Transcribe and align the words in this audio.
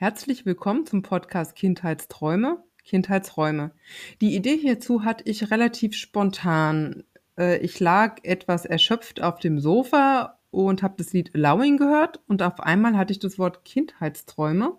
Herzlich 0.00 0.46
willkommen 0.46 0.86
zum 0.86 1.02
Podcast 1.02 1.56
Kindheitsträume, 1.56 2.62
Kindheitsräume. 2.84 3.72
Die 4.20 4.36
Idee 4.36 4.56
hierzu 4.56 5.04
hatte 5.04 5.24
ich 5.26 5.50
relativ 5.50 5.96
spontan. 5.96 7.02
Äh, 7.36 7.58
ich 7.64 7.80
lag 7.80 8.18
etwas 8.22 8.64
erschöpft 8.64 9.20
auf 9.20 9.40
dem 9.40 9.58
Sofa 9.58 10.38
und 10.52 10.84
habe 10.84 10.94
das 10.98 11.12
Lied 11.12 11.34
Allowing 11.34 11.78
gehört 11.78 12.20
und 12.28 12.44
auf 12.44 12.60
einmal 12.60 12.96
hatte 12.96 13.10
ich 13.10 13.18
das 13.18 13.40
Wort 13.40 13.64
Kindheitsträume 13.64 14.78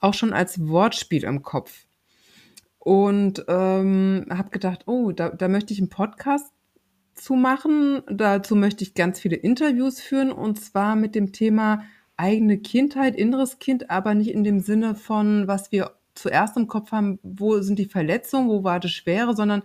auch 0.00 0.12
schon 0.12 0.34
als 0.34 0.68
Wortspiel 0.68 1.24
im 1.24 1.40
Kopf. 1.40 1.86
Und 2.78 3.46
ähm, 3.48 4.26
habe 4.28 4.50
gedacht, 4.50 4.82
oh, 4.84 5.12
da, 5.12 5.30
da 5.30 5.48
möchte 5.48 5.72
ich 5.72 5.78
einen 5.78 5.88
Podcast 5.88 6.52
zu 7.14 7.32
machen. 7.32 8.02
Dazu 8.10 8.56
möchte 8.56 8.84
ich 8.84 8.92
ganz 8.92 9.20
viele 9.20 9.36
Interviews 9.36 10.02
führen 10.02 10.32
und 10.32 10.60
zwar 10.60 10.96
mit 10.96 11.14
dem 11.14 11.32
Thema 11.32 11.84
eigene 12.16 12.58
Kindheit, 12.58 13.16
inneres 13.16 13.58
Kind, 13.58 13.90
aber 13.90 14.14
nicht 14.14 14.30
in 14.30 14.44
dem 14.44 14.60
Sinne 14.60 14.94
von, 14.94 15.48
was 15.48 15.72
wir 15.72 15.92
zuerst 16.14 16.56
im 16.56 16.68
Kopf 16.68 16.92
haben, 16.92 17.18
wo 17.22 17.60
sind 17.60 17.78
die 17.78 17.86
Verletzungen, 17.86 18.48
wo 18.48 18.62
war 18.64 18.80
das 18.80 18.92
Schwere, 18.92 19.34
sondern 19.34 19.62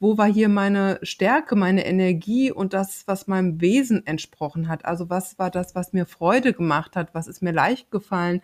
wo 0.00 0.16
war 0.16 0.32
hier 0.32 0.48
meine 0.48 1.00
Stärke, 1.02 1.56
meine 1.56 1.84
Energie 1.84 2.52
und 2.52 2.72
das, 2.72 3.02
was 3.06 3.26
meinem 3.26 3.60
Wesen 3.60 4.06
entsprochen 4.06 4.68
hat. 4.68 4.84
Also 4.84 5.10
was 5.10 5.38
war 5.38 5.50
das, 5.50 5.74
was 5.74 5.92
mir 5.92 6.06
Freude 6.06 6.52
gemacht 6.52 6.94
hat, 6.94 7.14
was 7.14 7.26
ist 7.26 7.42
mir 7.42 7.52
leicht 7.52 7.90
gefallen, 7.90 8.40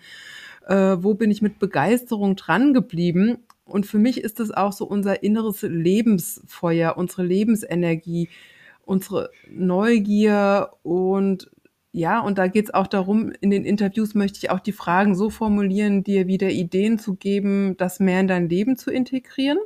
äh, 0.67 0.97
wo 0.99 1.15
bin 1.15 1.31
ich 1.31 1.43
mit 1.43 1.61
Begeisterung 1.61 2.35
dran 2.35 2.75
geblieben. 2.75 3.39
Und 3.65 3.87
für 3.87 3.99
mich 3.99 4.21
ist 4.21 4.41
es 4.41 4.51
auch 4.51 4.73
so 4.73 4.85
unser 4.85 5.23
inneres 5.23 5.63
Lebensfeuer, 5.63 6.97
unsere 6.97 7.23
Lebensenergie, 7.23 8.29
unsere 8.85 9.31
Neugier 9.49 10.71
und 10.83 11.51
ja, 11.97 12.19
und 12.19 12.39
da 12.39 12.49
geht 12.49 12.65
es 12.65 12.75
auch 12.75 12.89
darum, 12.89 13.31
in 13.41 13.51
den 13.51 13.65
Interviews 13.65 14.15
möchte 14.15 14.39
ich 14.39 14.51
auch 14.51 14.59
die 14.59 14.73
Fragen 14.73 15.15
so 15.15 15.31
formulieren, 15.31 16.03
dir 16.03 16.27
wieder 16.27 16.51
Ideen 16.51 16.99
zu 16.99 17.15
geben, 17.15 17.77
das 17.77 18.01
mehr 18.01 18.19
in 18.19 18.27
dein 18.27 18.49
Leben 18.49 18.77
zu 18.77 18.91
integrieren, 18.91 19.59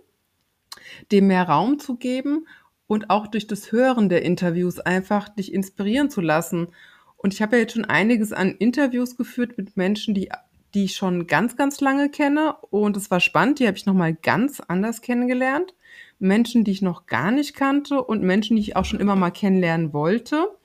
dem 1.10 1.28
mehr 1.28 1.44
Raum 1.44 1.78
zu 1.78 1.96
geben 1.96 2.46
und 2.86 3.08
auch 3.08 3.28
durch 3.28 3.46
das 3.46 3.72
Hören 3.72 4.10
der 4.10 4.20
Interviews 4.26 4.78
einfach 4.78 5.30
dich 5.30 5.54
inspirieren 5.54 6.10
zu 6.10 6.20
lassen. 6.20 6.68
Und 7.16 7.32
ich 7.32 7.40
habe 7.40 7.56
ja 7.56 7.62
jetzt 7.62 7.72
schon 7.72 7.86
einiges 7.86 8.34
an 8.34 8.54
Interviews 8.58 9.16
geführt 9.16 9.56
mit 9.56 9.78
Menschen, 9.78 10.12
die 10.12 10.28
die 10.74 10.84
ich 10.84 10.96
schon 10.96 11.26
ganz, 11.26 11.56
ganz 11.56 11.80
lange 11.80 12.10
kenne. 12.10 12.56
Und 12.68 12.98
es 12.98 13.10
war 13.10 13.20
spannend, 13.20 13.58
die 13.58 13.66
habe 13.66 13.78
ich 13.78 13.86
nochmal 13.86 14.12
ganz 14.12 14.60
anders 14.60 15.00
kennengelernt. 15.00 15.74
Menschen, 16.18 16.62
die 16.62 16.72
ich 16.72 16.82
noch 16.82 17.06
gar 17.06 17.30
nicht 17.30 17.54
kannte 17.54 18.02
und 18.04 18.22
Menschen, 18.22 18.56
die 18.56 18.62
ich 18.62 18.76
auch 18.76 18.84
schon 18.84 19.00
immer 19.00 19.16
mal 19.16 19.30
kennenlernen 19.30 19.94
wollte. 19.94 20.57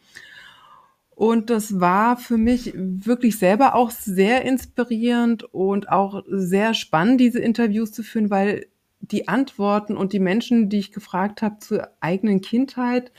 Und 1.16 1.50
das 1.50 1.80
war 1.80 2.18
für 2.18 2.38
mich 2.38 2.74
wirklich 2.76 3.38
selber 3.38 3.76
auch 3.76 3.92
sehr 3.92 4.44
inspirierend 4.46 5.44
und 5.54 5.90
auch 5.90 6.24
sehr 6.28 6.74
spannend, 6.74 7.22
diese 7.22 7.40
Interviews 7.40 7.92
zu 7.92 8.04
führen, 8.04 8.30
weil 8.30 8.66
die 9.00 9.28
Antworten 9.28 9.98
und 9.98 10.14
die 10.14 10.20
Menschen, 10.20 10.70
die 10.70 10.80
ich 10.80 10.92
gefragt 10.92 11.42
habe 11.42 11.60
zur 11.60 11.90
eigenen 12.00 12.42
Kindheit, 12.42 13.12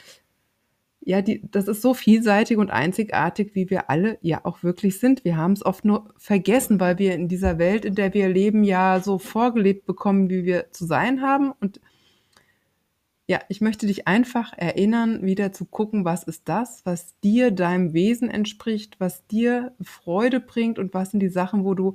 ja, 1.07 1.21
die, 1.21 1.43
das 1.51 1.69
ist 1.69 1.83
so 1.83 1.93
vielseitig 1.93 2.57
und 2.57 2.71
einzigartig, 2.71 3.55
wie 3.55 3.69
wir 3.69 3.91
alle 3.91 4.17
ja 4.23 4.41
auch 4.45 4.63
wirklich 4.63 4.99
sind. 4.99 5.25
Wir 5.25 5.37
haben 5.37 5.53
es 5.53 5.65
oft 5.65 5.85
nur 5.85 6.15
vergessen, 6.17 6.81
weil 6.81 6.99
wir 6.99 7.15
in 7.15 7.29
dieser 7.29 7.59
Welt, 7.59 7.85
in 7.85 7.95
der 7.95 8.15
wir 8.15 8.29
leben, 8.29 8.65
ja 8.65 9.01
so 9.01 9.19
vorgelebt 9.19 9.85
bekommen, 9.85 10.31
wie 10.31 10.45
wir 10.45 10.71
zu 10.71 10.87
sein 10.87 11.21
haben. 11.21 11.53
Und 11.61 11.81
ja, 13.27 13.41
ich 13.49 13.61
möchte 13.61 13.87
dich 13.87 14.07
einfach 14.07 14.53
erinnern, 14.57 15.25
wieder 15.25 15.53
zu 15.53 15.65
gucken, 15.65 16.05
was 16.05 16.25
ist 16.25 16.49
das, 16.49 16.85
was 16.85 17.19
dir, 17.21 17.51
deinem 17.51 17.95
Wesen 17.95 18.29
entspricht, 18.31 19.01
was 19.01 19.27
dir 19.27 19.73
Freude 19.81 20.41
bringt 20.41 20.79
und 20.79 20.93
was 20.93 21.11
sind 21.11 21.21
die 21.21 21.29
Sachen, 21.29 21.65
wo 21.65 21.75
du 21.75 21.95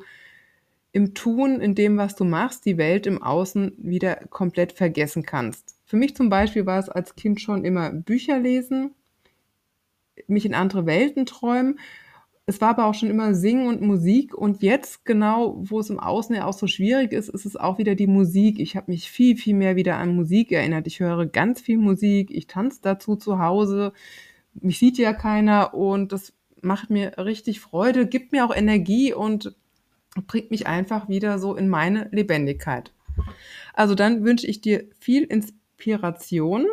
im 0.92 1.14
Tun, 1.14 1.62
in 1.62 1.76
dem, 1.76 1.98
was 1.98 2.16
du 2.16 2.26
machst, 2.26 2.66
die 2.66 2.78
Welt 2.78 3.06
im 3.06 3.22
Außen 3.22 3.74
wieder 3.78 4.16
komplett 4.16 4.72
vergessen 4.72 5.24
kannst. 5.24 5.76
Für 5.86 5.98
mich 5.98 6.16
zum 6.16 6.30
Beispiel 6.30 6.66
war 6.66 6.80
es 6.80 6.90
als 6.90 7.16
Kind 7.16 7.42
schon 7.42 7.64
immer 7.64 7.92
Bücher 7.92 8.40
lesen, 8.40 8.96
mich 10.28 10.46
in 10.46 10.56
andere 10.56 10.88
Welten 10.88 11.28
träumen. 11.28 11.80
Es 12.50 12.60
war 12.62 12.70
aber 12.70 12.88
auch 12.88 12.96
schon 12.96 13.12
immer 13.12 13.36
Singen 13.36 13.68
und 13.68 13.80
Musik. 13.80 14.34
Und 14.34 14.64
jetzt, 14.64 15.06
genau, 15.06 15.58
wo 15.60 15.80
es 15.82 15.92
im 15.92 16.00
Außen 16.00 16.36
ja 16.36 16.46
auch 16.46 16.54
so 16.54 16.66
schwierig 16.66 17.12
ist, 17.12 17.30
ist 17.30 17.46
es 17.46 17.56
auch 17.56 17.78
wieder 17.78 17.94
die 17.94 18.08
Musik. 18.08 18.60
Ich 18.60 18.76
habe 18.76 18.90
mich 18.90 19.12
viel, 19.12 19.38
viel 19.38 19.54
mehr 19.54 19.76
wieder 19.76 19.98
an 19.98 20.16
Musik 20.16 20.52
erinnert. 20.52 20.88
Ich 20.88 21.00
höre 21.00 21.28
ganz 21.28 21.62
viel 21.62 21.78
Musik. 21.78 22.32
Ich 22.32 22.48
tanze 22.48 22.80
dazu 22.82 23.16
zu 23.16 23.38
Hause. 23.38 23.94
Mich 24.56 24.80
sieht 24.80 24.98
ja 24.98 25.14
keiner 25.14 25.76
und 25.76 26.12
das 26.12 26.34
macht 26.64 26.90
mir 26.90 27.20
richtig 27.20 27.60
Freude, 27.60 28.08
gibt 28.08 28.32
mir 28.32 28.44
auch 28.44 28.56
Energie 28.56 29.14
und 29.14 29.56
bringt 30.26 30.50
mich 30.50 30.66
einfach 30.66 31.08
wieder 31.08 31.38
so 31.38 31.56
in 31.56 31.70
meine 31.70 32.10
Lebendigkeit. 32.12 32.92
Also 33.76 33.94
dann 33.94 34.26
wünsche 34.26 34.48
ich 34.48 34.60
dir 34.60 34.86
viel 35.00 35.22
Inspiration 35.24 36.66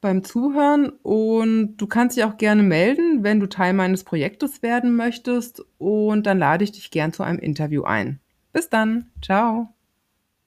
beim 0.00 0.24
Zuhören 0.24 0.90
und 1.02 1.76
du 1.76 1.86
kannst 1.86 2.16
dich 2.16 2.24
auch 2.24 2.36
gerne 2.36 2.62
melden, 2.62 3.24
wenn 3.24 3.40
du 3.40 3.48
Teil 3.48 3.72
meines 3.72 4.04
Projektes 4.04 4.62
werden 4.62 4.94
möchtest 4.94 5.64
und 5.78 6.26
dann 6.26 6.38
lade 6.38 6.64
ich 6.64 6.72
dich 6.72 6.90
gern 6.90 7.12
zu 7.12 7.22
einem 7.22 7.38
Interview 7.38 7.82
ein. 7.82 8.20
Bis 8.52 8.68
dann, 8.68 9.10
ciao. 9.22 9.74